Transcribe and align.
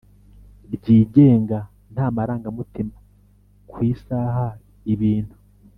Ryigenga 0.73 1.59
nta 1.93 2.05
marangamutima 2.15 2.95
ku 3.69 3.77
isaba 3.91 4.45
ibintu 4.95 5.35